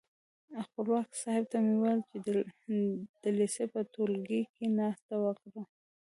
[0.67, 2.17] خپلواک صاحب ته مې وویل چې
[3.23, 5.61] د لېسې په ټولګي کې ناسته وکړو.